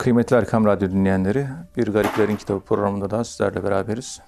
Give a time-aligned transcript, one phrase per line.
[0.00, 4.20] Kıymetli Erkam Radyo dinleyenleri, Bir Gariplerin Kitabı programında da sizlerle beraberiz.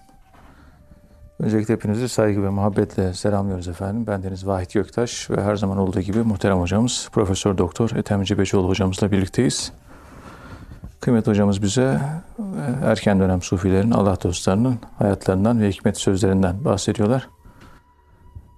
[1.39, 4.07] Öncelikle hepinizi saygı ve muhabbetle selamlıyoruz efendim.
[4.07, 8.69] Ben Deniz Vahit Göktaş ve her zaman olduğu gibi muhterem hocamız Profesör Doktor Ethem Cebecioğlu
[8.69, 9.73] hocamızla birlikteyiz.
[11.01, 12.01] Kıymetli hocamız bize
[12.39, 17.29] e, erken dönem sufilerin, Allah dostlarının hayatlarından ve hikmet sözlerinden bahsediyorlar.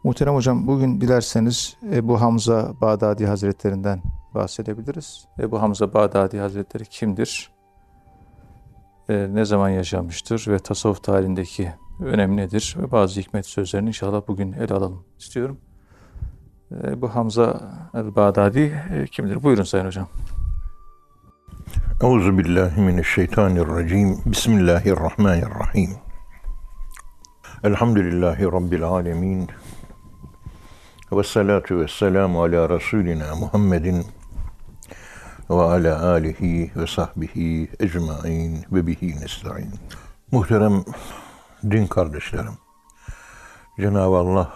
[0.04, 4.02] Muhterem hocam bugün dilerseniz Ebu Hamza Bağdadi Hazretlerinden
[4.34, 5.24] bahsedebiliriz.
[5.38, 7.50] Ebu Hamza Bağdadi Hazretleri kimdir?
[9.08, 12.76] E, ne zaman yaşamıştır ve tasavvuf tarihindeki önemi nedir?
[12.78, 15.58] Ve bazı hikmet sözlerini inşallah bugün ele alalım istiyorum.
[16.84, 17.60] E, bu Hamza
[17.94, 19.42] el-Bağdadi e, kimdir?
[19.42, 20.08] Buyurun Sayın Hocam.
[22.02, 24.18] Euzu billahi mineşşeytanirracim.
[24.26, 25.90] Bismillahirrahmanirrahim.
[27.64, 29.48] Elhamdülillahi rabbil alamin.
[31.16, 34.06] Ve salatu ve selamu ala Resulina Muhammedin
[35.50, 39.70] ve ala alihi ve sahbihi ecmain ve bihi nesta'in.
[40.30, 40.84] Muhterem
[41.70, 42.58] din kardeşlerim,
[43.80, 44.52] Cenab-ı Allah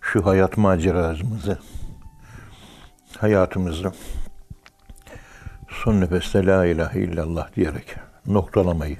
[0.00, 1.58] şu hayat maceramızı,
[3.18, 3.92] hayatımızı
[5.68, 7.94] son nefeste la ilahe illallah diyerek
[8.26, 8.98] noktalamayı,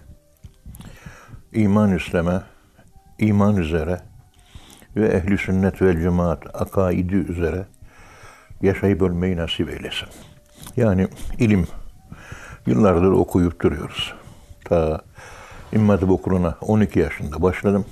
[1.53, 2.43] iman üsleme,
[3.19, 4.01] iman üzere
[4.97, 7.67] ve ehli sünnet ve cemaat akaidi üzere
[8.63, 10.09] yaşayıp ölmeyi nasip eylesin.
[10.77, 11.09] Yani
[11.39, 11.67] ilim
[12.67, 14.15] yıllardır okuyup duruyoruz.
[14.65, 15.01] Ta
[15.73, 17.87] İmam Hatip okuluna 12 yaşında başladım.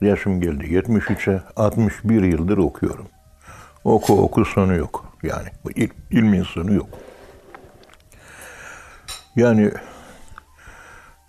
[0.00, 3.08] Yaşım geldi 73'e 61 yıldır okuyorum.
[3.84, 5.12] Oku oku sonu yok.
[5.22, 6.88] Yani bu il, ilmin sonu yok.
[9.36, 9.72] Yani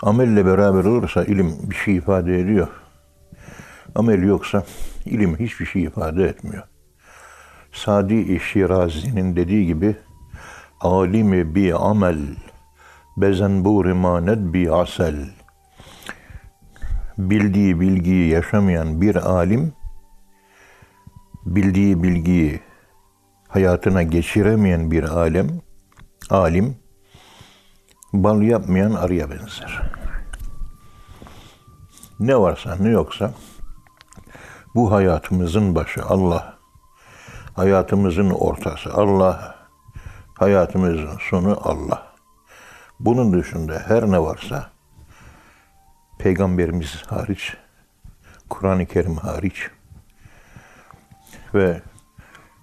[0.01, 2.67] amelle beraber olursa ilim bir şey ifade ediyor.
[3.95, 4.63] Amel yoksa
[5.05, 6.63] ilim hiçbir şey ifade etmiyor.
[7.71, 9.95] Sadi Şirazi'nin dediği gibi
[10.81, 12.19] alimi bi amel
[13.17, 15.29] bezenbur manet bi asel
[17.17, 19.73] bildiği bilgiyi yaşamayan bir alim
[21.45, 22.59] bildiği bilgiyi
[23.47, 25.47] hayatına geçiremeyen bir alem
[26.29, 26.75] alim
[28.13, 29.81] bal yapmayan arıya benzer.
[32.19, 33.33] Ne varsa ne yoksa
[34.75, 36.57] bu hayatımızın başı Allah.
[37.53, 39.55] Hayatımızın ortası Allah.
[40.33, 42.11] Hayatımızın sonu Allah.
[42.99, 44.69] Bunun dışında her ne varsa
[46.19, 47.53] Peygamberimiz hariç,
[48.49, 49.69] Kur'an-ı Kerim hariç
[51.53, 51.81] ve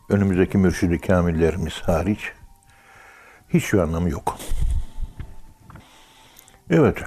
[0.08, 2.32] önümüzdeki mürşidi kamillerimiz hariç
[3.48, 4.36] hiçbir anlamı yok.
[6.70, 6.98] Evet,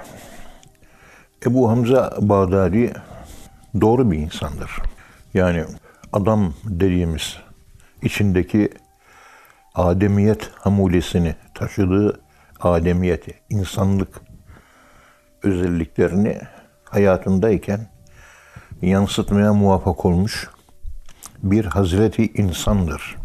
[1.46, 2.94] Ebu Hamza Bağdadi
[3.82, 4.72] doğru bir insandır.
[5.34, 5.66] Yani
[6.14, 7.38] adam dediğimiz
[8.02, 8.70] içindeki
[9.76, 12.22] ademiyet hamulesini taşıdığı
[12.60, 14.22] ademiyeti, insanlık
[15.44, 16.42] özelliklerini
[16.84, 17.88] hayatındayken
[18.82, 20.50] yansıtmaya muvaffak olmuş
[21.44, 23.18] bir Hazreti insandır.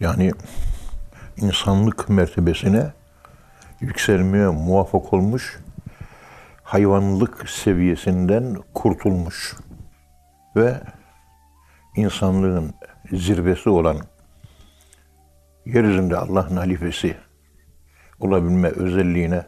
[0.00, 0.32] Yani
[1.36, 2.92] insanlık mertebesine
[3.80, 5.58] yükselmeye muvaffak olmuş,
[6.70, 9.56] hayvanlık seviyesinden kurtulmuş
[10.56, 10.80] ve
[11.96, 12.74] insanlığın
[13.12, 13.96] zirvesi olan
[15.66, 17.16] yeryüzünde Allah'ın halifesi
[18.20, 19.46] olabilme özelliğine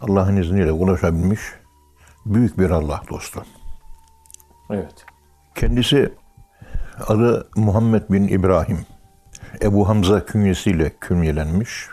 [0.00, 1.40] Allah'ın izniyle ulaşabilmiş
[2.26, 3.44] büyük bir Allah dostu.
[4.70, 5.04] Evet.
[5.54, 6.12] Kendisi
[7.06, 8.86] adı Muhammed bin İbrahim.
[9.62, 11.88] Ebu Hamza künyesiyle künyelenmiş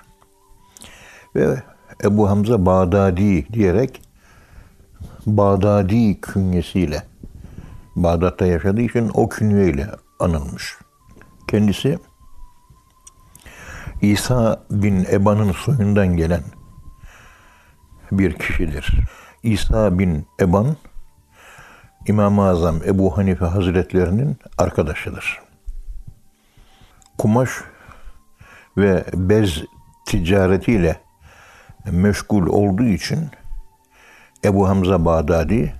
[1.36, 1.64] ve
[2.04, 4.02] Ebu Hamza Bağdadi diyerek
[5.26, 7.04] Bağdadi künyesiyle
[7.96, 9.88] Bağdat'ta yaşadığı için o künyeyle
[10.20, 10.78] anılmış.
[11.48, 12.00] Kendisi
[14.02, 16.44] İsa bin Eban'ın soyundan gelen
[18.12, 18.94] bir kişidir.
[19.44, 20.76] İsa bin Eban,
[22.08, 25.42] İmam-ı Azam Ebu Hanife Hazretlerinin arkadaşıdır.
[27.18, 27.50] Kumaş
[28.78, 29.64] ve bez
[30.06, 31.09] ticaretiyle
[31.86, 33.30] meşgul olduğu için
[34.46, 35.74] Ebu Hamza Bağdadi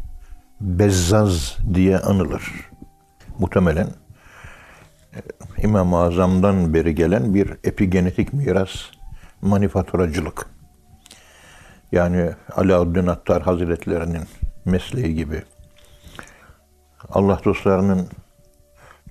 [0.62, 2.70] Bezzaz diye anılır.
[3.40, 3.88] Muhtemelen
[5.16, 5.20] e,
[5.64, 8.70] İmam-ı Azam'dan beri gelen bir epigenetik miras
[9.42, 10.46] manifaturacılık.
[11.92, 14.24] Yani Alaaddin Attar Hazretlerinin
[14.66, 15.44] mesleği gibi.
[17.10, 18.08] Allah dostlarının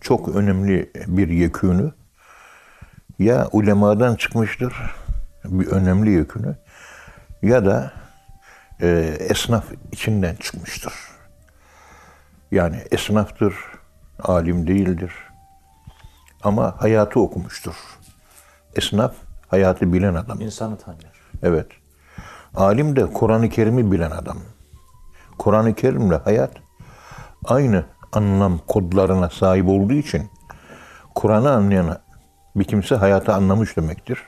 [0.00, 1.93] çok önemli bir yekünü
[3.19, 4.75] ya ulemadan çıkmıştır
[5.44, 6.56] bir önemli yekünü
[7.43, 7.93] ya da
[8.81, 10.93] e, esnaf içinden çıkmıştır.
[12.50, 13.55] Yani esnaftır,
[14.23, 15.12] alim değildir.
[16.43, 17.75] Ama hayatı okumuştur.
[18.76, 19.14] Esnaf
[19.49, 20.40] hayatı bilen adam.
[20.40, 21.32] İnsanı tanıyor.
[21.43, 21.67] Evet.
[22.55, 24.38] Alim de Kur'an-ı Kerim'i bilen adam.
[25.38, 26.50] Kur'an-ı Kerim'le hayat
[27.44, 30.31] aynı anlam kodlarına sahip olduğu için
[31.14, 31.99] Kur'an'ı anlayan
[32.56, 34.23] bir kimse hayatı anlamış demektir.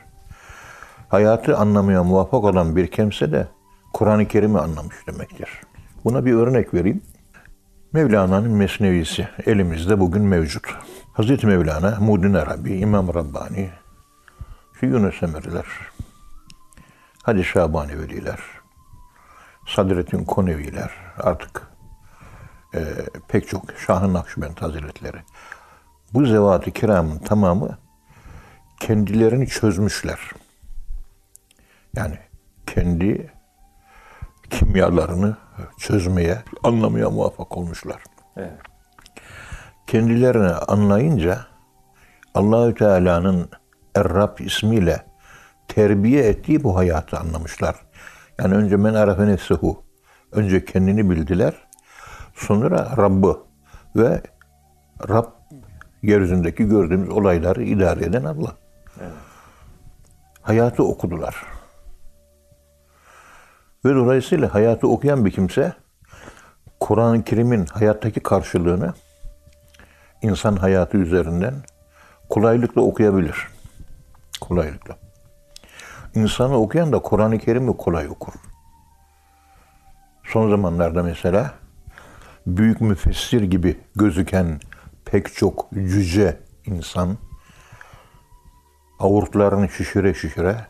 [1.11, 3.49] Hayatı anlamaya muvaffak olan bir kimse de
[3.93, 5.49] Kur'an-ı Kerim'i anlamış demektir.
[6.05, 7.03] Buna bir örnek vereyim.
[7.93, 10.77] Mevlana'nın Mesnevisi elimizde bugün mevcut.
[11.13, 13.71] Hazreti Mevlana, Muhyiddin Arabi, İmam Rabbani,
[14.81, 15.67] şu Yunus Emre'ler,
[17.23, 18.41] Hadi Şabani Veliler,
[19.67, 21.63] Sadrettin Koneviler, artık
[22.75, 22.81] e,
[23.29, 25.19] pek çok Şah-ı Nakşibend Hazretleri.
[26.15, 27.79] Bu zevat-ı kiramın tamamı
[28.81, 30.21] kendilerini çözmüşler.
[31.97, 32.19] Yani
[32.67, 33.33] kendi
[34.51, 35.37] kimyalarını
[35.79, 38.03] çözmeye, anlamaya muvaffak olmuşlar.
[38.37, 38.53] Evet.
[39.87, 41.39] Kendilerini anlayınca
[42.35, 43.51] Allahü Teala'nın
[43.95, 45.05] Er-Rab ismiyle
[45.69, 47.77] terbiye ettiği bu hayatı anlamışlar.
[48.39, 49.85] Yani önce men arafe nefsehu.
[50.33, 51.55] Önce kendini bildiler.
[52.35, 53.41] Sonra Rabb'ı
[53.97, 54.23] ve
[55.09, 55.27] Rab
[56.03, 58.57] yeryüzündeki gördüğümüz olayları idare eden Allah.
[60.43, 61.60] Hayatı okudular.
[63.85, 65.73] Ve dolayısıyla hayatı okuyan bir kimse
[66.81, 68.95] Kur'an-ı Kerim'in hayattaki karşılığını
[70.23, 71.55] insan hayatı üzerinden
[72.29, 73.49] kolaylıkla okuyabilir.
[74.41, 74.97] Kolaylıkla.
[76.15, 78.33] İnsanı okuyan da Kur'an-ı Kerim'i kolay okur.
[80.25, 81.55] Son zamanlarda mesela
[82.47, 84.61] büyük müfessir gibi gözüken
[85.05, 87.19] pek çok cüce insan
[88.99, 90.67] avurtlarını şişire şişire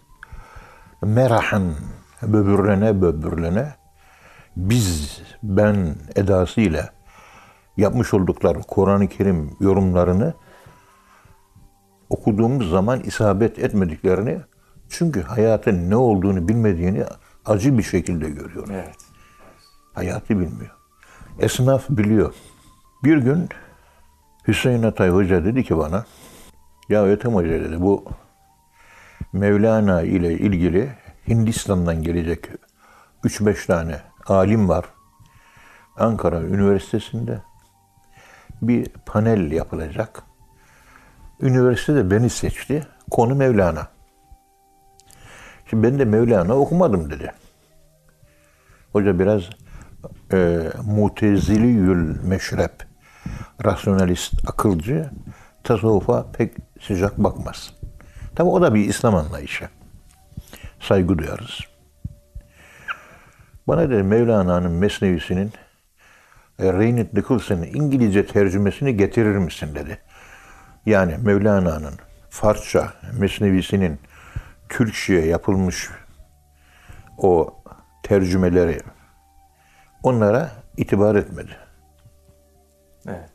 [1.03, 1.75] merahan
[2.23, 3.75] böbürlene böbürlene
[4.57, 6.91] biz ben edasıyla
[7.77, 10.35] yapmış oldukları Kur'an-ı Kerim yorumlarını
[12.11, 14.41] okuduğumuz zaman isabet etmediklerini
[14.89, 17.05] çünkü hayatın ne olduğunu bilmediğini
[17.47, 18.69] acı bir şekilde görüyor.
[18.73, 18.97] Evet.
[19.95, 20.77] Hayatı bilmiyor.
[21.39, 22.35] Esnaf biliyor.
[23.05, 23.49] Bir gün
[24.49, 26.05] Hüseyin Atay Hoca dedi ki bana,
[26.89, 28.05] ya Ethem Hoca dedi bu
[29.33, 30.91] Mevlana ile ilgili
[31.31, 32.49] Hindistan'dan gelecek
[33.25, 34.85] 3-5 tane alim var.
[35.97, 37.43] Ankara Üniversitesi'nde
[38.63, 40.23] bir panel yapılacak.
[41.41, 42.87] Üniversite de beni seçti.
[43.11, 43.89] Konu Mevlana.
[45.71, 47.33] Şimdi ben de Mevlana okumadım dedi.
[48.93, 49.43] Hoca biraz
[50.33, 52.73] e, muteziliyül meşrep,
[53.65, 55.11] rasyonalist, akılcı,
[55.65, 57.75] tasavvufa pek sıcak bakmaz.
[58.35, 59.69] Tabi o da bir İslam anlayışı.
[60.81, 61.61] Saygı duyarız.
[63.69, 65.53] Bana dedi Mevlana'nın Mesnevisinin
[66.59, 69.99] e, Reynard Nicholson'ın İngilizce tercümesini getirir misin dedi.
[70.87, 71.95] Yani Mevlana'nın
[72.31, 73.99] Farsça Mesnevisinin
[74.69, 75.91] Türkçe'ye yapılmış
[77.19, 77.63] o
[78.03, 78.81] tercümeleri
[80.03, 81.57] onlara itibar etmedi.
[83.07, 83.31] Evet.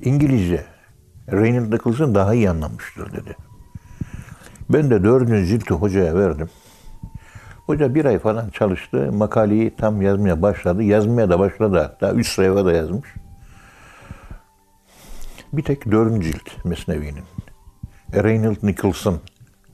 [0.00, 0.64] İngilizce
[1.32, 3.36] Reynard Nicholson daha iyi anlamıştır dedi.
[4.72, 6.50] Ben de dördüncü cilti hocaya verdim.
[7.66, 9.12] Hoca bir ay falan çalıştı.
[9.12, 10.82] Makaleyi tam yazmaya başladı.
[10.82, 12.12] Yazmaya da başladı hatta.
[12.12, 13.08] Üç sayfa da yazmış.
[15.52, 17.24] Bir tek dördüncü cilt Mesnevi'nin.
[18.14, 19.20] Reynald Nicholson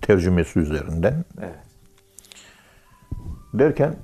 [0.03, 1.25] tercümesi üzerinden.
[1.41, 1.59] Evet.
[3.55, 3.97] Derken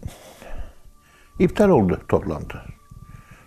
[1.39, 2.63] iptal oldu toplantı.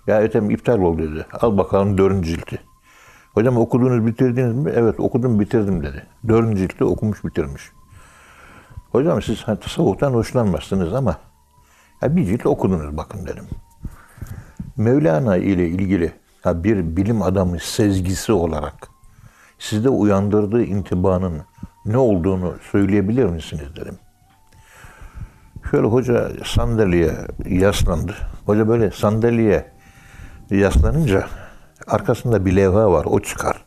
[0.07, 1.25] Ya Ethem iptal oldu dedi.
[1.41, 2.66] Al bakalım dördüncü cilti.
[3.37, 4.71] Hocam okudunuz bitirdiniz mi?
[4.75, 6.05] Evet okudum bitirdim dedi.
[6.27, 7.71] Dördüncü cilti okumuş bitirmiş.
[8.91, 11.17] Hocam siz tasavvuftan hoşlanmazsınız ama
[12.01, 13.45] ya bir cilt okudunuz bakın dedim.
[14.77, 18.87] Mevlana ile ilgili ha bir bilim adamı sezgisi olarak
[19.59, 21.41] sizde uyandırdığı intibanın
[21.85, 23.97] ne olduğunu söyleyebilir misiniz dedim.
[25.71, 27.13] Şöyle hoca sandalyeye
[27.45, 28.15] yaslandı.
[28.45, 29.71] Hoca böyle sandalyeye
[30.49, 31.27] yaslanınca
[31.87, 33.05] arkasında bir levha var.
[33.05, 33.65] O çıkar.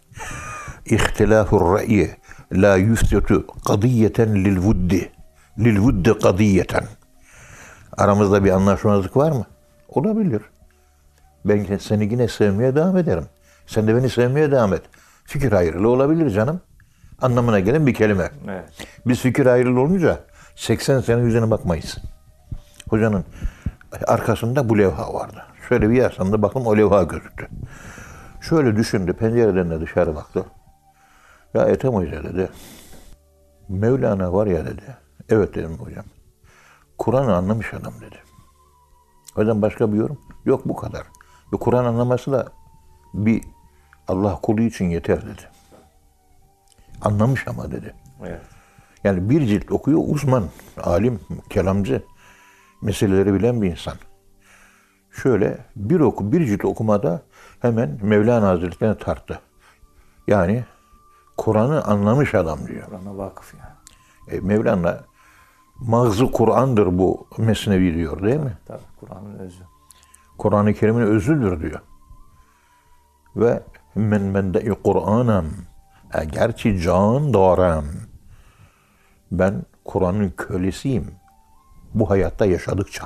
[0.87, 2.11] İhtilafur ra'yi
[2.53, 5.13] la yufsitu kadiyeten lil vuddi.
[5.59, 6.85] Lil vuddi kadiyeten.
[7.97, 9.47] Aramızda bir anlaşmazlık var mı?
[9.89, 10.43] Olabilir.
[11.45, 13.25] Ben seni yine sevmeye devam ederim.
[13.67, 14.83] Sen de beni sevmeye devam et.
[15.25, 16.61] Fikir ayrılığı olabilir canım.
[17.23, 18.31] Anlamına gelen bir kelime.
[18.49, 18.65] Evet.
[19.07, 20.21] Biz fikir ayrılığı olunca
[20.57, 21.99] 80 sene yüzüne bakmayız.
[22.91, 23.25] Hocanın
[24.07, 25.43] arkasında bu levha vardı.
[25.69, 27.49] Şöyle bir yaslandı baktım o levha gözüktü.
[28.41, 30.45] Şöyle düşündü pencereden de dışarı baktı.
[31.55, 32.49] Ya Ethem Hoca dedi.
[33.69, 34.97] Mevlana var ya dedi.
[35.29, 36.05] Evet dedim hocam.
[36.99, 38.17] Kur'an'ı anlamış adam dedi.
[39.35, 40.19] Hocam başka bir yorum?
[40.45, 41.03] Yok bu kadar.
[41.53, 42.53] Ve Kur'an anlaması da
[43.15, 43.43] bir
[44.09, 45.43] Allah kulu için yeter dedi.
[47.03, 47.95] Anlamış ama dedi.
[48.21, 48.41] Evet.
[49.05, 50.45] Yani bir cilt okuyor uzman,
[50.83, 51.21] alim,
[51.51, 52.03] kelamcı,
[52.83, 53.95] meseleleri bilen bir insan.
[55.11, 57.23] Şöyle bir oku, bir cilt okumada
[57.61, 59.41] hemen Mevlana Hazretleri'ne tarttı.
[60.27, 60.65] Yani
[61.37, 62.87] Kur'an'ı anlamış adam diyor.
[62.87, 64.37] Kur'an'a vakıf yani.
[64.37, 65.01] E, Mevlana
[65.81, 68.59] mağzı Kur'an'dır bu mesnevi diyor değil mi?
[68.67, 69.65] Tabii Kur'an'ın özü.
[70.39, 71.81] Kur'an-ı Kerim'in özüdür diyor.
[73.37, 73.63] Ve
[73.95, 75.53] men bende Kur'an'ım
[76.13, 77.87] eğer ki can darım
[79.33, 81.15] ben Kur'an'ın kölesiyim
[81.95, 83.05] bu hayatta yaşadıkça.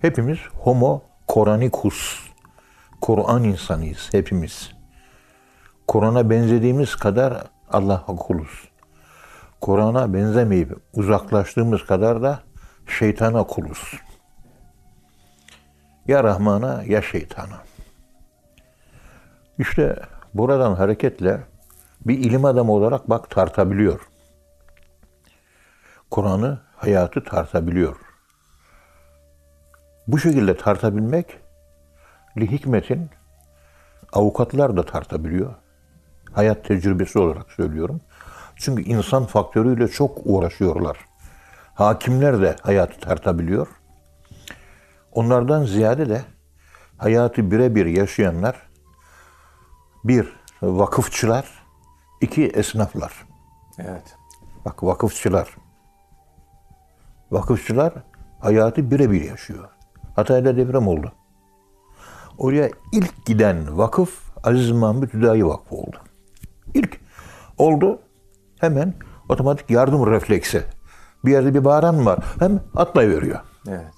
[0.00, 2.18] Hepimiz homo Koranicus.
[3.00, 4.72] Kur'an insanıyız hepimiz.
[5.88, 8.68] Kur'an'a benzediğimiz kadar Allah'a kuluz.
[9.60, 12.40] Kur'an'a benzemeyip uzaklaştığımız kadar da
[12.86, 13.94] şeytana kuluz.
[16.06, 17.58] Ya Rahman'a ya şeytana.
[19.58, 19.96] İşte
[20.34, 21.40] buradan hareketle
[22.06, 24.08] bir ilim adamı olarak bak tartabiliyor.
[26.10, 28.09] Kur'an'ı, hayatı tartabiliyor.
[30.10, 31.38] Bu şekilde tartabilmek
[32.38, 33.10] li hikmetin
[34.12, 35.54] avukatlar da tartabiliyor.
[36.32, 38.00] Hayat tecrübesi olarak söylüyorum.
[38.56, 40.98] Çünkü insan faktörüyle çok uğraşıyorlar.
[41.74, 43.66] Hakimler de hayatı tartabiliyor.
[45.12, 46.22] Onlardan ziyade de
[46.98, 48.56] hayatı birebir yaşayanlar
[50.04, 51.46] bir vakıfçılar,
[52.20, 53.12] iki esnaflar.
[53.78, 54.16] Evet.
[54.64, 55.56] Bak vakıfçılar.
[57.30, 57.92] Vakıfçılar
[58.40, 59.79] hayatı birebir yaşıyor.
[60.16, 61.12] Hatay'da deprem oldu.
[62.38, 65.96] Oraya ilk giden vakıf Aziz Mahmut Hüdayi Vakfı oldu.
[66.74, 67.00] İlk
[67.58, 67.98] oldu
[68.60, 68.94] hemen
[69.28, 70.64] otomatik yardım refleksi.
[71.24, 72.18] Bir yerde bir bağıran var.
[72.38, 73.40] Hem atlayıveriyor.
[73.68, 73.94] Evet.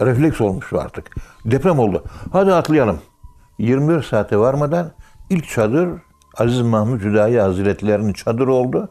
[0.00, 1.10] Refleks olmuş artık.
[1.44, 2.04] Deprem oldu.
[2.32, 3.00] Hadi atlayalım.
[3.58, 4.92] 24 saate varmadan
[5.30, 5.88] ilk çadır
[6.38, 8.88] Aziz Mahmut Hüdayi Hazretleri'nin çadırı oldu.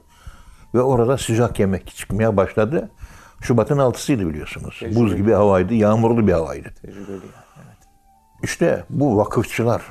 [0.74, 2.92] Ve orada sıcak yemek çıkmaya başladı.
[3.46, 4.82] Şubat'ın 6'sıydı biliyorsunuz.
[4.96, 6.70] Buz gibi havaydı, yağmurlu bir havaydı.
[6.82, 7.22] Tecrübeli yani.
[7.58, 7.78] Evet.
[8.44, 9.82] İşte bu vakıfçılar.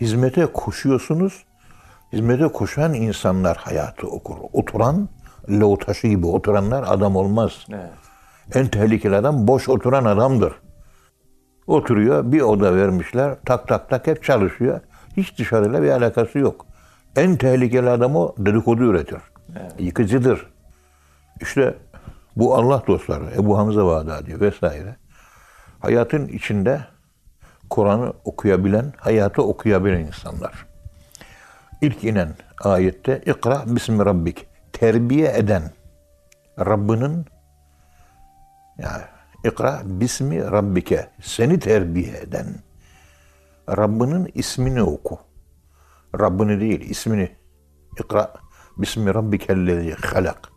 [0.00, 1.44] Hizmete koşuyorsunuz.
[2.12, 4.36] Hizmete koşan insanlar hayatı okur.
[4.52, 5.08] Oturan,
[5.48, 7.66] lav taşı gibi oturanlar adam olmaz.
[7.70, 7.90] Evet.
[8.54, 10.52] En tehlikeli adam boş oturan adamdır.
[11.66, 14.80] Oturuyor, bir oda vermişler, tak tak tak hep çalışıyor.
[15.16, 16.66] Hiç dışarıyla bir alakası yok.
[17.16, 19.20] En tehlikeli adam o dedikodu üretir.
[19.78, 20.55] Yıkıcıdır.
[21.40, 21.74] İşte
[22.36, 24.96] bu Allah dostları, Ebu Hamza Bağdadi vesaire.
[25.80, 26.80] Hayatın içinde
[27.70, 30.66] Kur'an'ı okuyabilen, hayatı okuyabilen insanlar.
[31.80, 34.46] İlk inen ayette İkra bismi rabbik.
[34.72, 35.70] Terbiye eden
[36.58, 37.26] Rabbinin
[38.78, 39.02] yani
[39.44, 41.10] ikra bismi rabbike.
[41.22, 42.46] Seni terbiye eden.
[43.68, 45.18] Rabbinin ismini oku.
[46.20, 47.36] Rabbini değil, ismini.
[48.00, 48.34] İkra
[48.76, 50.55] bismi rabbikellezi halak.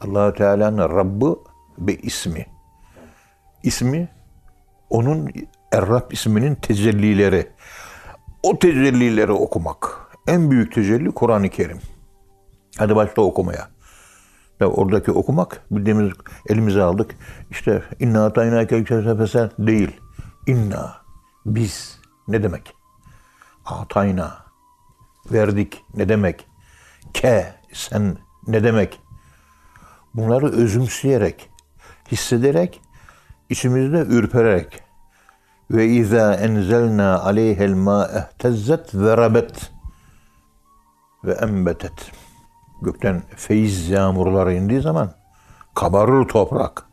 [0.00, 1.38] Allah Teala'nın Rabbı
[1.78, 2.46] ve ismi.
[3.62, 4.08] İsmi
[4.90, 5.28] onun
[5.72, 7.48] Er-Rab isminin tecellileri.
[8.42, 10.08] O tecellileri okumak.
[10.26, 11.80] En büyük tecelli Kur'an-ı Kerim.
[12.78, 13.68] Hadi başla okumaya.
[14.60, 16.12] Ya oradaki okumak bildiğimiz
[16.48, 17.16] elimize aldık.
[17.50, 20.00] İşte inna atayna kevkesefesen değil.
[20.46, 20.96] İnna
[21.46, 22.74] biz ne demek?
[23.64, 24.38] Atayna
[25.32, 26.46] verdik ne demek?
[27.14, 29.00] Ke sen ne demek?
[30.18, 31.50] Bunları özümseyerek,
[32.12, 32.80] hissederek,
[33.48, 34.82] içimizde ürpererek.
[35.70, 39.70] Ve izâ enzelnâ aleyhel mâ ehtezzet ve rabet
[41.24, 42.12] ve embetet.
[42.82, 45.12] Gökten feyiz yağmurları indiği zaman
[45.74, 46.84] kabarır toprak.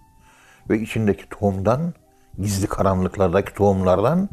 [0.70, 1.94] Ve içindeki tohumdan
[2.40, 4.30] gizli karanlıklardaki tohumlardan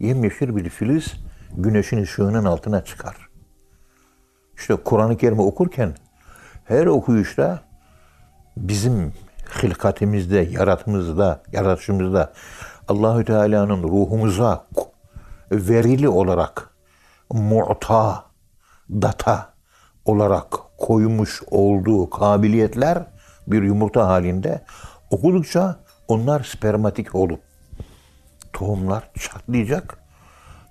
[0.00, 1.12] yemyeşil bir filiz
[1.56, 3.16] güneşin ışığının altına çıkar.
[4.56, 5.94] İşte Kur'an-ı Kerim'i okurken
[6.64, 7.71] her okuyuşta
[8.56, 9.12] bizim
[9.62, 12.32] hilkatimizde, yaratımızda, yaratışımızda
[12.88, 14.66] Allahü Teala'nın ruhumuza
[15.50, 16.70] verili olarak
[17.30, 18.24] mu'ta,
[18.90, 19.52] data
[20.04, 20.46] olarak
[20.78, 22.98] koymuş olduğu kabiliyetler
[23.46, 24.64] bir yumurta halinde
[25.10, 25.76] okudukça
[26.08, 27.40] onlar spermatik olup
[28.52, 29.98] tohumlar çatlayacak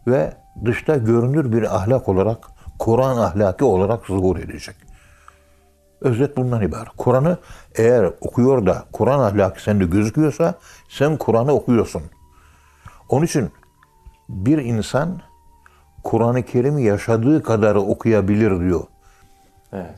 [0.07, 0.33] ve
[0.65, 2.47] dışta görünür bir ahlak olarak
[2.79, 4.75] Kur'an ahlaki olarak zuhur edecek.
[6.01, 6.89] Özet bundan ibaret.
[6.97, 7.37] Kur'an'ı
[7.75, 10.55] eğer okuyor da Kur'an ahlakı sende gözüküyorsa
[10.89, 12.03] sen Kur'an'ı okuyorsun.
[13.09, 13.51] Onun için
[14.29, 15.21] bir insan
[16.03, 18.83] Kur'an-ı Kerim'i yaşadığı kadar okuyabilir diyor.
[19.73, 19.97] Evet.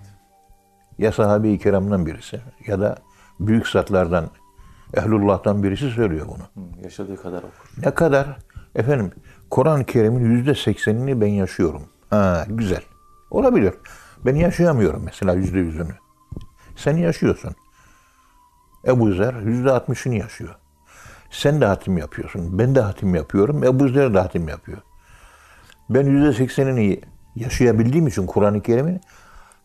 [0.97, 2.97] Ya sahabe-i kiramdan birisi ya da
[3.39, 4.25] büyük zatlardan,
[4.93, 6.65] ehlullah'tan birisi söylüyor bunu.
[6.65, 7.85] Hı, yaşadığı kadar okur.
[7.85, 8.37] Ne kadar?
[8.75, 9.11] Efendim
[9.49, 11.81] Kur'an-ı Kerim'in yüzde seksenini ben yaşıyorum.
[12.09, 12.81] Ha güzel.
[13.31, 13.73] Olabilir.
[14.25, 15.93] Ben yaşayamıyorum mesela yüzde yüzünü.
[16.75, 17.55] Sen yaşıyorsun.
[18.87, 20.55] Ebu Zer yüzde altmışını yaşıyor.
[21.31, 22.59] Sen de hatim yapıyorsun.
[22.59, 23.63] Ben de hatim yapıyorum.
[23.63, 24.77] Ebu Zer de hatim yapıyor.
[25.89, 27.01] Ben yüzde seksenini
[27.35, 29.01] yaşayabildiğim için Kur'an-ı Kerim'in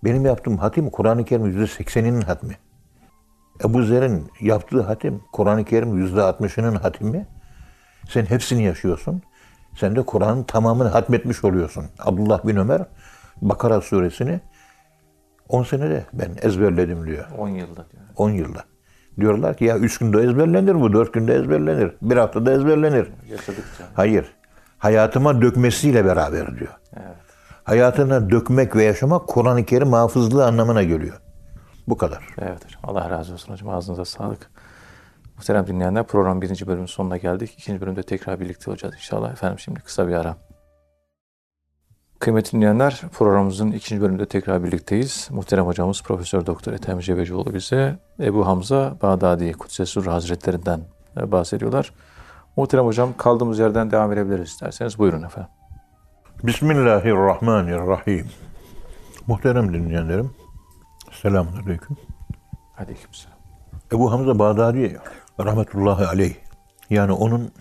[0.05, 2.59] benim yaptığım hatim Kur'an-ı Kerim yüzde sekseninin hatmi.
[3.65, 7.27] Ebu Zer'in yaptığı hatim Kur'an-ı Kerim yüzde altmışının hatimi.
[8.09, 9.23] Sen hepsini yaşıyorsun.
[9.77, 11.87] Sen de Kur'an'ın tamamını hatmetmiş oluyorsun.
[11.99, 12.87] Abdullah bin Ömer
[13.42, 14.40] Bakara suresini
[15.49, 17.25] 10 senede ben ezberledim diyor.
[17.38, 18.02] 10 yılda diyor.
[18.16, 18.64] 10 yılda.
[19.21, 23.09] Diyorlar ki ya 3 günde ezberlenir bu, 4 günde ezberlenir, bir haftada ezberlenir.
[23.30, 23.85] Yaşadıkça.
[23.95, 24.26] Hayır.
[24.78, 26.73] Hayatıma dökmesiyle beraber diyor.
[26.97, 27.16] Evet.
[27.64, 31.21] Hayatına dökmek ve yaşamak Kur'an-ı Kerim hafızlığı anlamına geliyor.
[31.88, 32.25] Bu kadar.
[32.38, 32.80] Evet hocam.
[32.83, 33.68] Allah razı olsun hocam.
[33.68, 34.50] Ağzınıza sağlık.
[35.37, 37.54] Muhterem dinleyenler program birinci bölümün sonuna geldik.
[37.59, 39.33] İkinci bölümde tekrar birlikte olacağız inşallah.
[39.33, 40.37] Efendim şimdi kısa bir ara.
[42.19, 45.29] Kıymetli dinleyenler programımızın ikinci bölümünde tekrar birlikteyiz.
[45.31, 50.81] Muhterem hocamız Profesör Doktor Ethem Cebecioğlu bize Ebu Hamza Bağdadi Kudsesur Hazretlerinden
[51.17, 51.93] e, bahsediyorlar.
[52.57, 54.99] Muhterem hocam kaldığımız yerden devam edebiliriz isterseniz.
[54.99, 55.51] Buyurun efendim.
[56.43, 58.27] Bismillahirrahmanirrahim.
[59.27, 60.31] Muhterem dinleyenlerim,
[61.23, 61.97] selamun aleyküm.
[62.79, 63.39] Aleykümselam.
[63.93, 65.01] Ebu Hamza Bağdadi
[65.41, 66.35] rahmetullahi aleyh
[66.91, 67.53] yani onun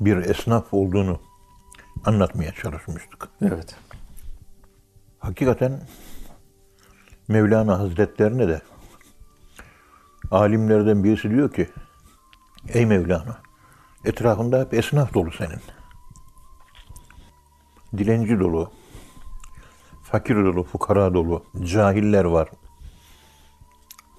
[0.00, 1.20] bir esnaf olduğunu
[2.04, 3.28] anlatmaya çalışmıştık.
[3.42, 3.76] Evet.
[5.18, 5.80] Hakikaten
[7.28, 8.62] Mevlana Hazretlerine de
[10.30, 11.70] alimlerden birisi diyor ki
[12.68, 13.38] Ey Mevlana
[14.04, 15.60] etrafında hep esnaf dolu senin.
[17.98, 18.72] Dilenci dolu,
[20.02, 22.48] fakir dolu, fukara dolu, cahiller var.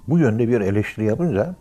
[0.08, 1.56] Bu yönde bir eleştiri yapınca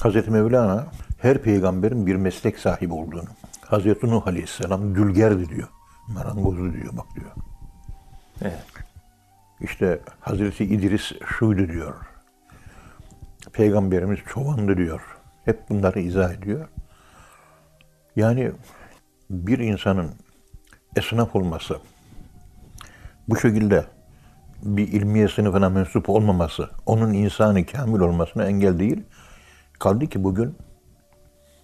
[0.00, 0.86] Hazreti Mevlana
[1.18, 3.28] her peygamberin bir meslek sahibi olduğunu,
[3.72, 5.68] Hazreti Nuh Aleyhisselam dülgerdi diyor,
[6.08, 7.30] marangozdu diyor bak diyor.
[8.42, 8.64] Evet.
[9.60, 11.94] İşte Hazreti İdris şuydu diyor.
[13.52, 15.00] Peygamberimiz çobandı diyor.
[15.44, 16.68] Hep bunları izah ediyor.
[18.16, 18.52] Yani
[19.30, 20.10] bir insanın
[20.96, 21.78] esnaf olması,
[23.28, 23.84] bu şekilde
[24.62, 29.02] bir ilmiye sınıfına mensup olmaması, onun insanı kamil olmasına engel değil.
[29.78, 30.56] Kaldı ki bugün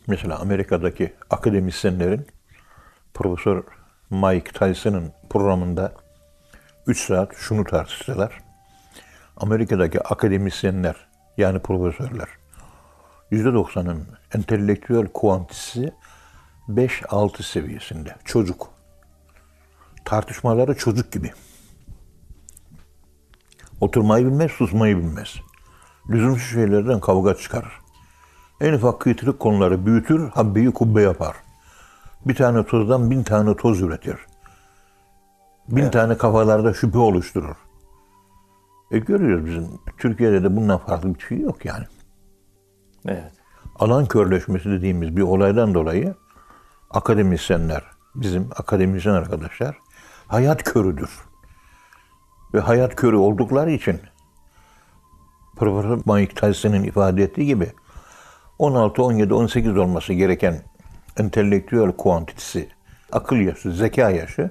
[0.08, 2.26] mesela Amerika'daki akademisyenlerin
[3.14, 3.62] Profesör
[4.10, 5.92] Mike Tyson'ın programında
[6.86, 8.38] 3 saat şunu tartıştılar.
[9.36, 12.28] Amerika'daki akademisyenler yani profesörler
[13.32, 15.92] %90'ın entelektüel kuantisi
[16.68, 18.16] 5-6 seviyesinde.
[18.24, 18.70] Çocuk.
[20.04, 21.32] Tartışmaları çocuk gibi.
[23.80, 25.34] Oturmayı bilmez, susmayı bilmez.
[26.10, 27.77] Lüzumsuz şeylerden kavga çıkarır.
[28.60, 31.36] En ufak kıytırık konuları büyütür, habbeyi kubbe yapar.
[32.24, 34.16] Bir tane tozdan bin tane toz üretir.
[35.68, 37.56] Bin tane kafalarda şüphe oluşturur.
[38.90, 39.68] E görüyoruz bizim.
[39.98, 41.84] Türkiye'de de bundan farklı bir şey yok yani.
[43.06, 43.32] Evet.
[43.76, 46.14] Alan körleşmesi dediğimiz bir olaydan dolayı
[46.90, 49.78] akademisyenler, bizim akademisyen arkadaşlar
[50.26, 51.10] hayat körüdür.
[52.54, 54.00] Ve hayat körü oldukları için
[55.56, 57.72] Profesör Mike Tyson'ın ifade ettiği gibi
[58.58, 60.56] 16, 17, 18 olması gereken
[61.16, 62.68] entelektüel kuantitesi,
[63.12, 64.50] akıl yaşı, zeka yaşı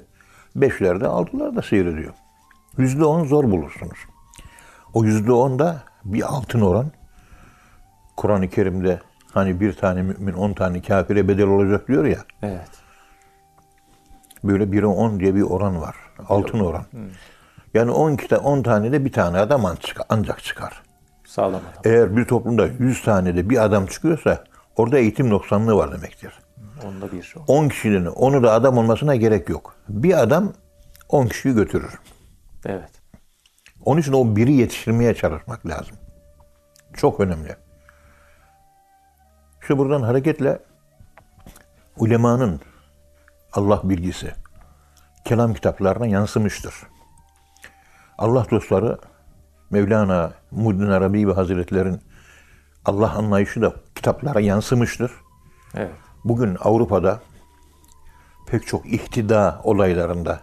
[0.56, 2.14] beşlerde, altılarda seyrediyor.
[2.78, 3.98] Yüzde on zor bulursunuz.
[4.94, 6.92] O yüzde on da bir altın oran.
[8.18, 9.00] Kur'an-ı Kerim'de
[9.32, 12.20] hani bir tane mümin on tane kafire bedel olacak diyor ya.
[12.42, 12.70] Evet.
[14.44, 15.96] Böyle biri on diye bir oran var.
[16.30, 16.86] Altın oran.
[17.74, 19.66] Yani on, kita, on tane de bir tane adam
[20.10, 20.82] ancak çıkar.
[21.38, 21.82] Sağlam adam.
[21.84, 24.44] Eğer bir toplumda yüz tane de bir adam çıkıyorsa
[24.76, 26.34] orada eğitim noksanlığı var demektir.
[26.86, 27.42] Onda bir şey.
[27.48, 29.76] 10 kişinin onu da adam olmasına gerek yok.
[29.90, 30.54] Bir adam
[31.10, 32.00] 10 kişiyi götürür.
[32.66, 32.90] Evet.
[33.86, 35.96] Onun için o biri yetiştirmeye çalışmak lazım.
[36.94, 37.56] Çok önemli.
[39.62, 40.60] İşte buradan hareketle
[41.98, 42.62] ulemanın
[43.54, 44.34] Allah bilgisi
[45.26, 46.76] kelam kitaplarına yansımıştır.
[48.18, 48.98] Allah dostları
[49.72, 52.02] Mevlana Muddin Arabi ve Hazretlerin
[52.86, 55.12] Allah anlayışı da kitaplara yansımıştır.
[55.76, 55.92] Evet.
[56.24, 57.20] Bugün Avrupa'da
[58.48, 60.40] pek çok ihtida olaylarında,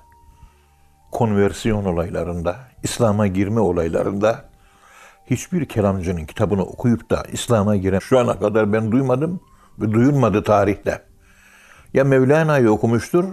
[1.12, 4.44] konversiyon olaylarında, İslam'a girme olaylarında
[5.26, 9.40] hiçbir kelamcının kitabını okuyup da İslam'a giren şu ana kadar ben duymadım
[9.78, 11.02] ve duyulmadı tarihte.
[11.94, 13.24] Ya Mevlana'yı okumuştur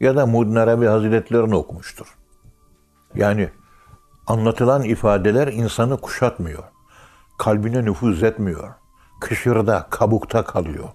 [0.00, 2.16] ya da Muddin Arabi Hazretlerini okumuştur.
[3.14, 3.50] Yani
[4.26, 6.64] anlatılan ifadeler insanı kuşatmıyor.
[7.38, 8.74] Kalbine nüfuz etmiyor.
[9.20, 10.88] Kışırda, kabukta kalıyor.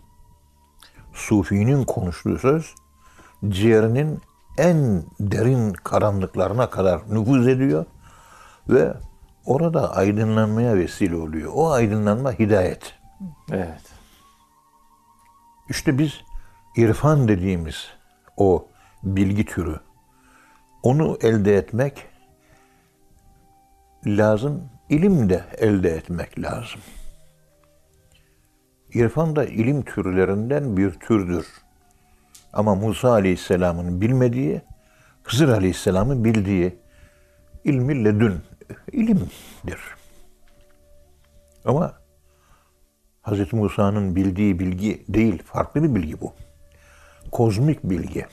[1.13, 2.75] Sufinin konuştuğu söz
[3.49, 4.21] ciğerinin
[4.57, 7.85] en derin karanlıklarına kadar nüfuz ediyor
[8.69, 8.93] ve
[9.45, 11.51] orada aydınlanmaya vesile oluyor.
[11.55, 12.93] O aydınlanma hidayet.
[13.51, 13.81] Evet.
[15.69, 16.21] İşte biz
[16.75, 17.87] irfan dediğimiz
[18.37, 18.67] o
[19.03, 19.79] bilgi türü,
[20.83, 22.10] onu elde etmek
[24.05, 26.81] lazım, ilim de elde etmek lazım.
[28.93, 31.47] İrfan da ilim türlerinden bir türdür.
[32.53, 34.61] Ama Musa Aleyhisselam'ın bilmediği,
[35.23, 36.75] Hızır Aleyhisselam'ın bildiği
[37.63, 38.41] ilmi ledün,
[38.91, 39.79] ilimdir.
[41.65, 41.93] Ama
[43.23, 43.53] Hz.
[43.53, 46.33] Musa'nın bildiği bilgi değil, farklı bir bilgi bu.
[47.31, 48.25] Kozmik bilgi.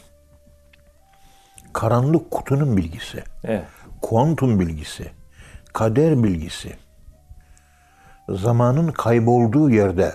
[1.73, 3.25] Karanlık kutunun bilgisi.
[3.45, 3.65] Evet.
[4.03, 5.18] Kuantum bilgisi.
[5.73, 6.77] Kader bilgisi.
[8.29, 10.13] Zamanın kaybolduğu yerde,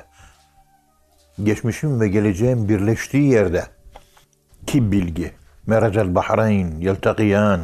[1.43, 3.63] geçmişin ve geleceğin birleştiği yerde
[4.67, 5.31] ki bilgi.
[5.67, 7.61] Meracel bahrayn yeltakiyan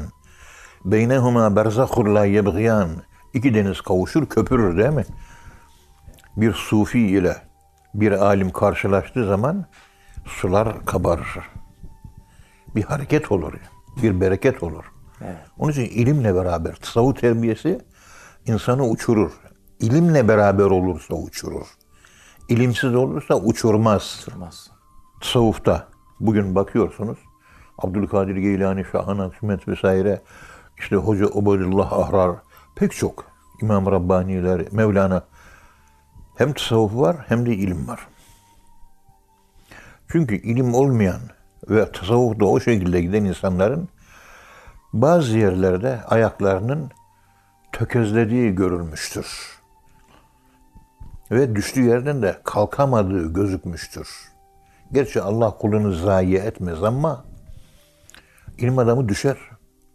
[0.85, 2.89] beynehuma berzahur la yebgiyan
[3.33, 5.05] İki deniz kavuşur, köpürür değil mi?
[6.41, 7.35] bir sufi ile
[7.93, 9.65] bir alim karşılaştığı zaman
[10.25, 11.49] sular kabarır.
[12.75, 13.53] Bir hareket olur,
[14.03, 14.85] bir bereket olur.
[15.21, 15.37] Evet.
[15.57, 17.81] Onun için ilimle beraber tasavvuf terbiyesi
[18.45, 19.31] insanı uçurur.
[19.79, 21.67] İlimle beraber olursa uçurur.
[22.49, 24.25] İlimsiz olursa uçurmaz.
[24.27, 24.71] Durmaz.
[25.21, 25.87] Tasavvufta
[26.19, 27.17] bugün bakıyorsunuz
[27.77, 30.21] Abdülkadir Geylani, Şahan Akşemet vesaire
[30.77, 32.35] işte Hoca Ubedullah Ahrar
[32.75, 33.25] pek çok
[33.61, 35.23] İmam Rabbaniler, Mevlana
[36.35, 38.07] hem tasavvuf var hem de ilim var.
[40.11, 41.21] Çünkü ilim olmayan
[41.69, 43.89] ve tasavvufta o şekilde giden insanların
[44.93, 46.91] bazı yerlerde ayaklarının
[47.71, 49.59] tökezlediği görülmüştür.
[51.31, 54.09] Ve düştüğü yerden de kalkamadığı gözükmüştür.
[54.91, 57.25] Gerçi Allah kulunu zayi etmez ama
[58.57, 59.37] ilim adamı düşer.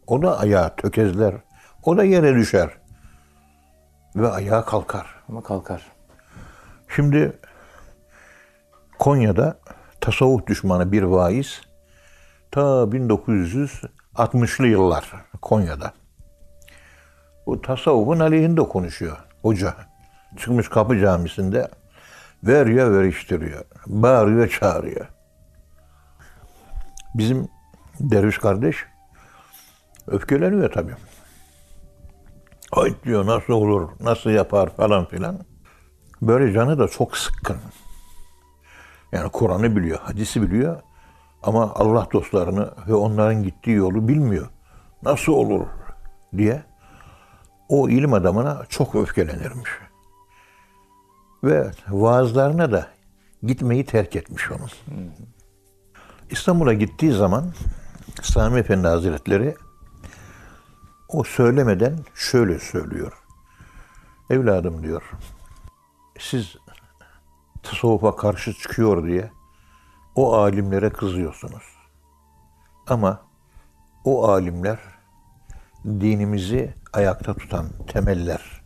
[0.06, 1.34] O da ayağa tökezler.
[1.82, 2.70] O da yere düşer.
[4.16, 5.06] Ve ayağa kalkar.
[5.28, 5.92] Ama kalkar.
[6.88, 7.38] Şimdi
[8.98, 9.58] Konya'da
[10.00, 11.60] tasavvuf düşmanı bir vaiz
[12.50, 12.92] ta
[14.14, 15.92] 1960'lı yıllar Konya'da.
[17.46, 19.74] Bu tasavvufun aleyhinde konuşuyor hoca.
[20.36, 21.68] Çıkmış kapı camisinde
[22.44, 23.64] veriyor veriştiriyor.
[23.86, 25.06] Bağırıyor çağırıyor.
[27.14, 27.48] Bizim
[28.00, 28.76] derviş kardeş
[30.06, 30.94] öfkeleniyor tabii.
[32.72, 35.38] Ay diyor nasıl olur, nasıl yapar falan filan.
[36.22, 37.56] Böyle canı da çok sıkkın.
[39.12, 40.80] Yani Kur'an'ı biliyor, hadisi biliyor
[41.46, 44.48] ama Allah dostlarını ve onların gittiği yolu bilmiyor.
[45.02, 45.66] Nasıl olur
[46.36, 46.62] diye
[47.68, 49.70] o ilim adamına çok öfkelenirmiş.
[51.44, 52.88] Ve vaazlarına da
[53.42, 54.70] gitmeyi terk etmiş onun.
[56.30, 57.52] İstanbul'a gittiği zaman
[58.22, 59.54] Sami Efendi Hazretleri
[61.08, 63.12] o söylemeden şöyle söylüyor.
[64.30, 65.02] Evladım diyor,
[66.18, 66.56] siz
[67.62, 69.30] tasavvufa karşı çıkıyor diye
[70.14, 71.62] o alimlere kızıyorsunuz.
[72.86, 73.20] Ama
[74.04, 74.78] o alimler
[75.84, 78.62] dinimizi ayakta tutan temeller.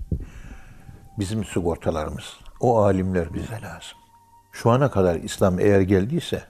[1.19, 2.37] Bizim sigortalarımız.
[2.61, 3.99] O alimler bize lazım.
[4.53, 6.43] Şu ana kadar İslam eğer geldiyse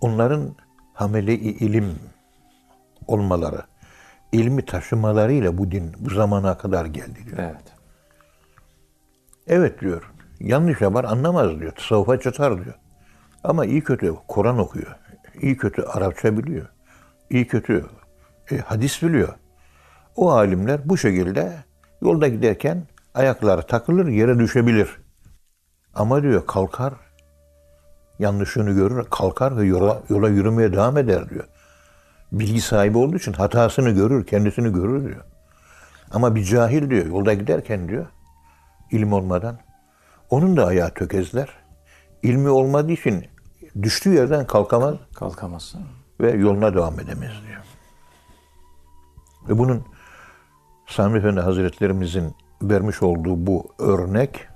[0.00, 0.56] onların
[0.94, 1.98] hamele-i ilim
[3.06, 3.62] olmaları,
[4.32, 7.38] ilmi taşımalarıyla bu din bu zamana kadar geldi diyor.
[7.38, 7.64] Evet.
[9.46, 10.12] Evet diyor.
[10.40, 11.72] Yanlış yapar anlamaz diyor.
[11.72, 12.74] Tasavvufa çatar diyor.
[13.46, 14.96] Ama iyi kötü Kur'an okuyor.
[15.40, 16.66] İyi kötü Arapça biliyor.
[17.30, 17.86] İyi kötü
[18.50, 19.34] e, hadis biliyor.
[20.16, 21.52] O alimler bu şekilde
[22.02, 22.82] yolda giderken
[23.14, 24.96] ayakları takılır yere düşebilir.
[25.94, 26.94] Ama diyor kalkar
[28.18, 31.44] yanlışını görür kalkar ve yola, yola yürümeye devam eder diyor.
[32.32, 35.24] Bilgi sahibi olduğu için hatasını görür, kendisini görür diyor.
[36.10, 38.06] Ama bir cahil diyor yolda giderken diyor
[38.90, 39.58] ilim olmadan.
[40.30, 41.48] Onun da ayağı tökezler.
[42.22, 43.35] İlmi olmadığı için
[43.82, 45.80] düştüğü yerden kalkamaz Kalkamazsın.
[46.20, 47.62] ve yoluna devam edemez diyor.
[49.48, 49.84] Ve bunun
[50.86, 54.48] Sami Efendi Hazretlerimizin vermiş olduğu bu örnek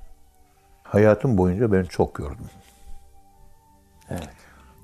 [0.82, 2.46] hayatım boyunca ben çok gördüm.
[4.10, 4.28] Evet.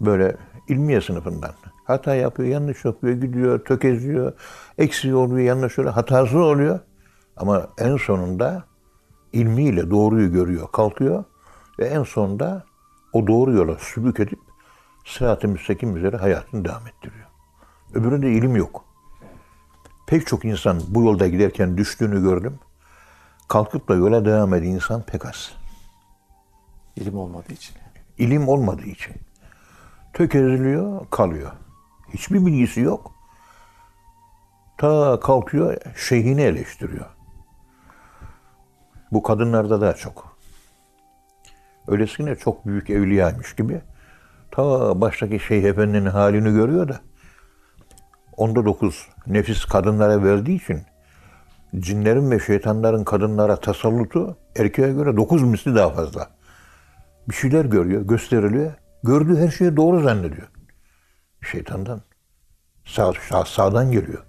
[0.01, 0.37] Böyle
[0.68, 1.53] ilmiye sınıfından.
[1.85, 4.33] Hata yapıyor, yanlış yapıyor, gidiyor, tökeziyor,
[4.79, 6.81] eksiği oluyor, yanlış oluyor, hatası oluyor.
[7.37, 8.64] Ama en sonunda
[9.33, 11.25] ilmiyle doğruyu görüyor, kalkıyor
[11.79, 12.64] ve en sonunda
[13.17, 14.39] o doğru yola sülük edip
[15.05, 17.27] sırat-ı müstakim üzere hayatını devam ettiriyor.
[17.95, 18.85] Öbüründe ilim yok.
[20.07, 22.59] Pek çok insan bu yolda giderken düştüğünü gördüm.
[23.49, 25.53] Kalkıp da yola devam eden insan pek az.
[26.97, 27.77] İlim olmadığı için.
[28.19, 29.15] İlim olmadığı için.
[30.13, 31.53] Tökezliyor, kalıyor.
[32.15, 33.13] Hiçbir bilgisi yok.
[34.79, 37.07] Ta kalkıyor şeyhini eleştiriyor.
[39.13, 40.36] Bu kadınlarda daha çok.
[41.88, 43.81] Öylesine çok büyük evliyaymış gibi.
[44.51, 47.01] Ta baştaki şeyh efendinin halini görüyor da
[48.37, 50.83] onda dokuz nefis kadınlara verdiği için
[51.79, 56.29] cinlerin ve şeytanların kadınlara tasallutu erkeğe göre dokuz misli daha fazla.
[57.29, 58.72] Bir şeyler görüyor, gösteriliyor.
[59.03, 60.49] Gördüğü her şeyi doğru zannediyor.
[61.42, 62.01] Şeytandan.
[62.85, 64.25] Sağ, sağ, sağdan geliyor.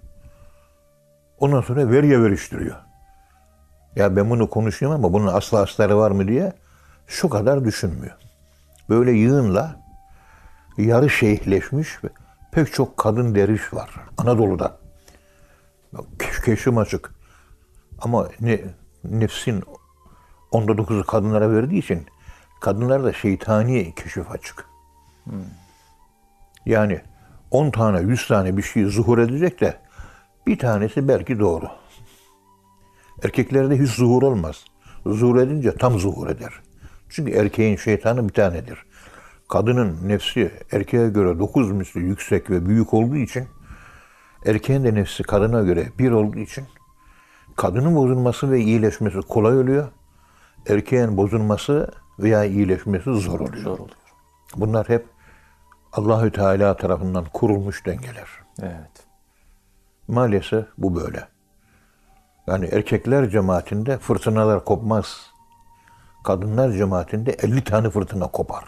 [1.38, 2.76] Ondan sonra veriye veriştiriyor.
[3.96, 6.52] Ya ben bunu konuşayım ama bunun aslı asları var mı diye
[7.08, 8.16] şu kadar düşünmüyor.
[8.88, 9.80] Böyle yığınla
[10.78, 12.08] yarı şeyhleşmiş ve
[12.52, 14.78] pek çok kadın deriş var Anadolu'da.
[16.18, 17.14] Keş- Keşfim açık.
[17.98, 18.60] Ama ne,
[19.04, 19.64] nefsin
[20.50, 22.06] onda dokuzu kadınlara verdiği için
[22.60, 24.64] kadınlar da şeytani keşif açık.
[26.66, 27.00] Yani
[27.50, 29.80] 10 tane, 100 tane bir şey zuhur edecek de
[30.46, 31.68] bir tanesi belki doğru.
[33.24, 34.64] Erkeklerde hiç zuhur olmaz.
[35.06, 36.52] Zuhur edince tam zuhur eder.
[37.08, 38.78] Çünkü erkeğin şeytanı bir tanedir.
[39.48, 43.48] Kadının nefsi erkeğe göre dokuz misli yüksek ve büyük olduğu için
[44.46, 46.64] erkeğin de nefsi kadına göre bir olduğu için
[47.56, 49.88] kadının bozulması ve iyileşmesi kolay oluyor.
[50.68, 53.62] Erkeğin bozulması veya iyileşmesi zor oluyor.
[53.62, 53.96] Zor oluyor.
[54.56, 55.06] Bunlar hep
[55.92, 58.28] Allahü Teala tarafından kurulmuş dengeler.
[58.62, 59.06] Evet.
[60.08, 61.28] Maalesef bu böyle.
[62.46, 65.27] Yani erkekler cemaatinde fırtınalar kopmaz.
[66.24, 68.64] Kadınlar cemaatinde 50 tane fırtına kopar.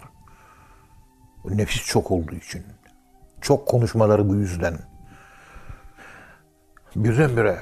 [1.45, 2.65] Nefis çok olduğu için.
[3.41, 4.79] Çok konuşmaları bu yüzden.
[6.97, 7.59] Birdenbire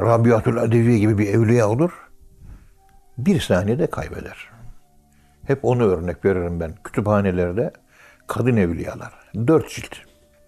[0.00, 1.90] Rabiatul Adeviye gibi bir evliya olur.
[3.18, 4.50] Bir saniyede kaybeder.
[5.46, 6.74] Hep onu örnek veririm ben.
[6.84, 7.72] Kütüphanelerde
[8.26, 9.12] kadın evliyalar.
[9.46, 9.96] Dört cilt.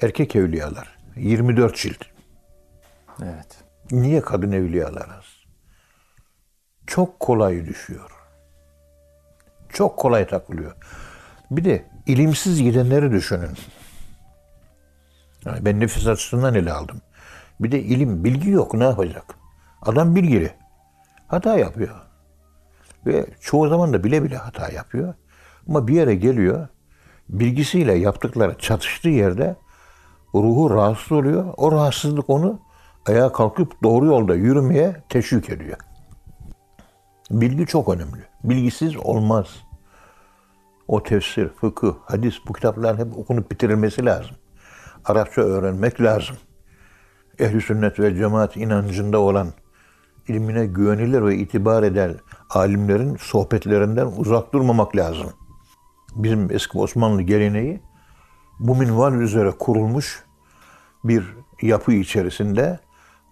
[0.02, 0.98] Erkek evliyalar.
[1.16, 2.04] 24 cilt.
[3.22, 3.64] Evet.
[3.90, 5.24] Niye kadın evliyalar az?
[6.86, 8.19] Çok kolay düşüyor.
[9.72, 10.72] Çok kolay takılıyor.
[11.50, 13.50] Bir de ilimsiz gidenleri düşünün.
[15.44, 17.00] Yani ben nefis açısından ele aldım.
[17.60, 19.24] Bir de ilim, bilgi yok ne yapacak?
[19.82, 20.52] Adam bilgili.
[21.28, 21.96] Hata yapıyor.
[23.06, 25.14] Ve çoğu zaman da bile bile hata yapıyor.
[25.68, 26.68] Ama bir yere geliyor,
[27.28, 29.56] bilgisiyle yaptıkları çatıştığı yerde
[30.34, 31.54] ruhu rahatsız oluyor.
[31.56, 32.60] O rahatsızlık onu
[33.06, 35.78] ayağa kalkıp doğru yolda yürümeye teşvik ediyor.
[37.30, 38.24] Bilgi çok önemli.
[38.44, 39.46] Bilgisiz olmaz.
[40.88, 44.36] O tefsir, fıkıh, hadis bu kitapların hep okunup bitirilmesi lazım.
[45.04, 46.36] Arapça öğrenmek lazım.
[47.38, 49.48] Ehli sünnet ve cemaat inancında olan
[50.28, 52.14] ilmine güvenilir ve itibar eden
[52.50, 55.32] alimlerin sohbetlerinden uzak durmamak lazım.
[56.14, 57.80] Bizim eski Osmanlı geleneği
[58.60, 60.24] bu minval üzere kurulmuş
[61.04, 61.24] bir
[61.62, 62.78] yapı içerisinde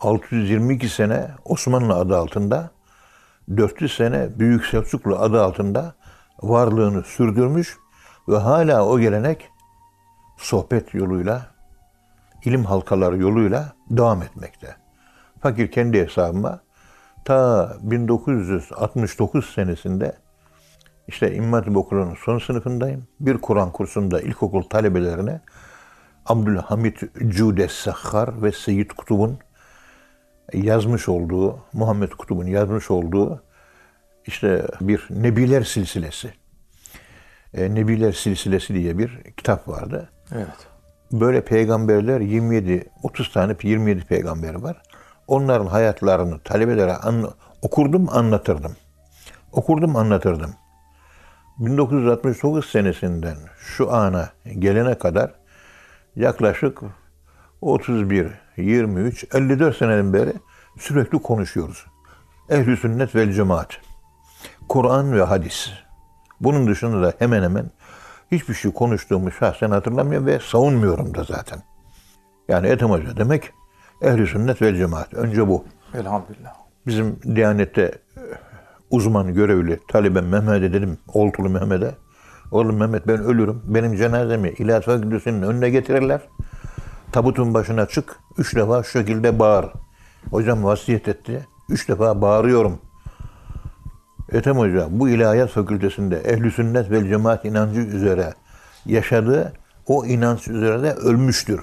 [0.00, 2.77] 622 sene Osmanlı adı altında,
[3.56, 5.94] 400 sene Büyük Selçuklu adı altında
[6.42, 7.76] varlığını sürdürmüş
[8.28, 9.50] ve hala o gelenek
[10.37, 11.46] sohbet yoluyla,
[12.44, 14.76] ilim halkaları yoluyla devam etmekte.
[15.40, 16.61] Fakir kendi hesabıma
[17.24, 20.12] ta 1969 senesinde
[21.08, 23.06] işte İmam Hatip Okulu'nun son sınıfındayım.
[23.20, 25.40] Bir Kur'an kursunda ilkokul talebelerine
[26.26, 29.38] Abdülhamit Cudes Sahhar ve Seyyid Kutub'un
[30.52, 33.42] yazmış olduğu, Muhammed Kutub'un yazmış olduğu
[34.26, 36.32] işte bir Nebiler silsilesi.
[37.54, 40.11] E, Nebiler silsilesi diye bir kitap vardı.
[40.34, 40.66] Evet.
[41.12, 44.82] Böyle peygamberler 27, 30 tane 27 peygamber var.
[45.26, 48.76] Onların hayatlarını talebelere anla- okurdum, anlatırdım.
[49.52, 50.54] Okurdum, anlatırdım.
[51.58, 55.34] 1969 senesinden şu ana gelene kadar
[56.16, 56.80] yaklaşık
[57.60, 60.32] 31, 23, 54 seneden beri
[60.78, 61.86] sürekli konuşuyoruz.
[62.48, 63.80] Ehl-i sünnet vel cemaat.
[64.68, 65.70] Kur'an ve hadis.
[66.40, 67.70] Bunun dışında da hemen hemen
[68.32, 71.62] hiçbir şey konuştuğumu şahsen hatırlamıyorum ve savunmuyorum da zaten.
[72.48, 73.52] Yani Ethem Hoca demek
[74.02, 75.14] ehl-i sünnet vel cemaat.
[75.14, 75.64] Önce bu.
[75.94, 76.54] Elhamdülillah.
[76.86, 78.22] Bizim Diyanet'te e,
[78.90, 81.94] uzman görevli talibem Mehmet'e dedim, Oltulu Mehmet'e.
[82.50, 83.62] Oğlum Mehmet ben ölürüm.
[83.64, 86.20] Benim cenazemi İlahi Fakültesi'nin önüne getirirler.
[87.12, 88.16] Tabutun başına çık.
[88.38, 89.66] Üç defa şu şekilde bağır.
[90.30, 91.46] Hocam vasiyet etti.
[91.68, 92.80] Üç defa bağırıyorum.
[94.32, 98.34] Ethem Hoca bu ilahiyat fakültesinde ehli sünnet ve cemaat inancı üzere
[98.86, 99.52] yaşadığı
[99.86, 101.60] o inanç üzere de ölmüştür.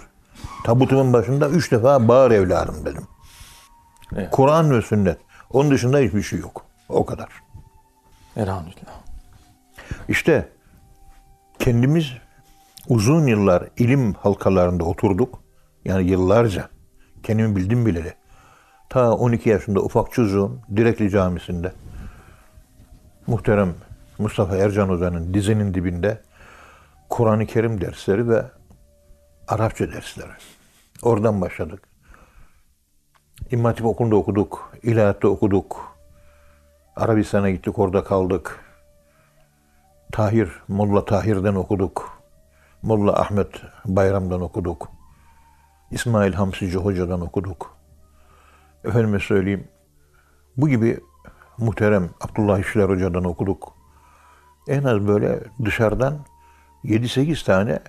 [0.64, 3.08] Tabutumun başında üç defa bağır evladım dedim.
[4.16, 4.32] Evet.
[4.32, 5.18] Kur'an ve sünnet.
[5.50, 6.66] Onun dışında hiçbir şey yok.
[6.90, 7.30] O kadar.
[8.38, 8.94] Elhamdülillah.
[10.08, 10.50] İşte
[11.60, 12.12] kendimiz
[12.90, 15.40] Uzun yıllar ilim halkalarında oturduk.
[15.86, 16.70] Yani yıllarca.
[17.24, 18.14] Kendimi bildim bileli.
[18.90, 21.72] Ta 12 yaşında ufak çocuğum Direkli Camisi'nde
[23.28, 23.76] muhterem
[24.18, 26.22] Mustafa Ercan Hoca'nın dizinin dibinde
[27.10, 28.46] Kur'an-ı Kerim dersleri ve
[29.48, 30.32] Arapça dersleri.
[31.02, 31.88] Oradan başladık.
[33.52, 34.72] İmam Hatip Okulu'nda okuduk.
[34.84, 35.98] İlahiyatta okuduk.
[36.96, 38.60] Arabistan'a gittik orada kaldık.
[40.12, 42.15] Tahir, Molla Tahir'den okuduk.
[42.86, 43.48] Molla Ahmet
[43.86, 44.92] Bayram'dan okuduk.
[45.92, 47.78] İsmail Hamsici Hoca'dan okuduk.
[48.84, 49.68] Efendime söyleyeyim,
[50.58, 51.00] bu gibi
[51.58, 53.74] muhterem Abdullah İşler Hoca'dan okuduk.
[54.68, 56.18] En az böyle dışarıdan
[56.84, 57.80] 7-8 tane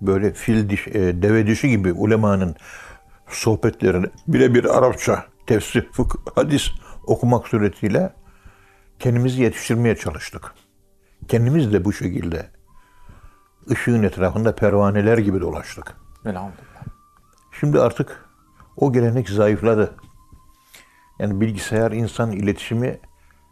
[0.00, 2.56] böyle fil diş, e, deve dişi gibi ulemanın
[3.28, 6.70] sohbetlerini birebir Arapça, tefsir, fıkıh, hadis
[7.06, 8.12] okumak suretiyle
[8.98, 10.54] kendimizi yetiştirmeye çalıştık.
[11.28, 12.46] Kendimiz de bu şekilde
[13.70, 15.96] ışığın etrafında pervaneler gibi dolaştık.
[16.26, 16.82] Elhamdülillah.
[17.60, 18.24] Şimdi artık
[18.76, 19.94] o gelenek zayıfladı.
[21.18, 22.98] Yani bilgisayar insan iletişimi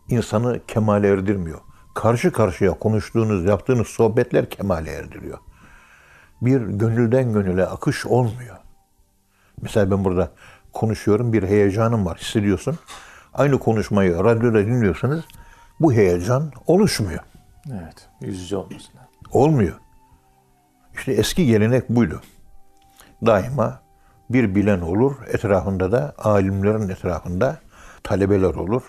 [0.09, 1.61] insanı kemale erdirmiyor.
[1.95, 5.39] Karşı karşıya konuştuğunuz, yaptığınız sohbetler kemale erdiriyor.
[6.43, 8.57] Bir gönülden gönüle akış olmuyor.
[9.63, 10.31] Mesela ben burada
[10.73, 12.79] konuşuyorum, bir heyecanım var, hissediyorsun.
[13.35, 15.25] Aynı konuşmayı radyoda dinliyorsanız
[15.81, 17.21] bu heyecan oluşmuyor.
[17.73, 18.09] Evet.
[18.21, 19.11] Yüz yüze olması lazım.
[19.33, 19.75] Olmuyor.
[20.95, 22.21] İşte eski gelenek buydu.
[23.27, 23.81] Daima
[24.31, 27.59] bir bilen olur, etrafında da alimlerin etrafında
[28.03, 28.83] talebeler olur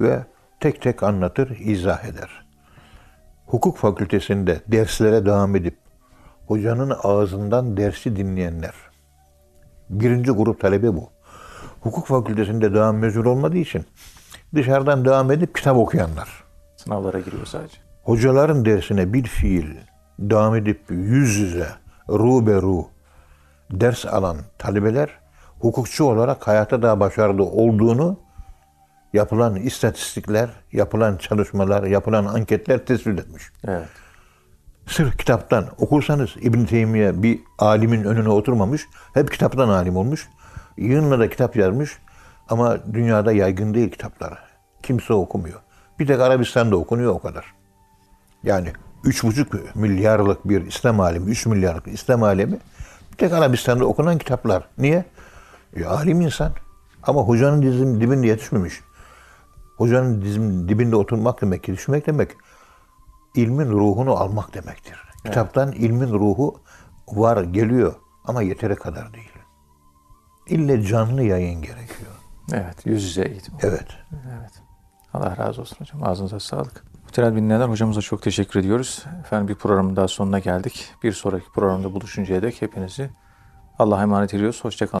[0.00, 0.24] ve
[0.60, 2.46] tek tek anlatır, izah eder.
[3.46, 5.78] Hukuk fakültesinde derslere devam edip
[6.46, 8.74] hocanın ağzından dersi dinleyenler.
[9.90, 11.10] Birinci grup talebe bu.
[11.80, 13.84] Hukuk fakültesinde devam mezun olmadığı için
[14.54, 16.44] dışarıdan devam edip kitap okuyanlar
[16.76, 17.78] Sınavlara giriyor sadece.
[18.02, 19.76] hocaların dersine bir fiil
[20.18, 21.68] devam edip yüz yüze,
[22.08, 22.86] ruberu
[23.70, 25.08] ders alan talebeler
[25.60, 28.18] hukukçu olarak hayata daha başarılı olduğunu
[29.12, 33.42] yapılan istatistikler, yapılan çalışmalar, yapılan anketler tespit etmiş.
[33.68, 33.88] Evet.
[34.86, 40.28] Sırf kitaptan okursanız İbn Teymiye bir alimin önüne oturmamış, hep kitaptan alim olmuş.
[40.76, 41.98] Yığınla da kitap yazmış
[42.48, 44.38] ama dünyada yaygın değil kitaplar.
[44.82, 45.60] Kimse okumuyor.
[45.98, 47.54] Bir tek Arabistan'da okunuyor o kadar.
[48.42, 48.72] Yani
[49.04, 52.58] üç buçuk milyarlık bir İslam alemi, üç milyarlık İslam alemi
[53.12, 54.68] bir tek Arabistan'da okunan kitaplar.
[54.78, 55.04] Niye?
[55.76, 56.52] E, alim insan.
[57.02, 58.80] Ama hocanın dizinin dibinde yetişmemiş.
[59.76, 62.30] Hocanın dizinin dibinde oturmak demek, yetişmek demek
[63.34, 64.96] ilmin ruhunu almak demektir.
[65.24, 66.60] Kitaptan ilmin ruhu
[67.08, 69.30] var, geliyor ama yeteri kadar değil.
[70.46, 72.12] İlle canlı yayın gerekiyor.
[72.52, 72.86] Evet.
[72.86, 73.54] Yüz yüze eğitim.
[73.62, 73.86] Evet.
[74.12, 74.52] Evet.
[75.14, 76.02] Allah razı olsun hocam.
[76.02, 76.84] Ağzınıza sağlık.
[77.06, 79.04] Muhterem dinleyenler hocamıza çok teşekkür ediyoruz.
[79.20, 80.86] Efendim bir programın daha sonuna geldik.
[81.02, 83.10] Bir sonraki programda buluşuncaya dek hepinizi
[83.78, 84.64] Allah'a emanet ediyoruz.
[84.64, 84.94] Hoşçakalın.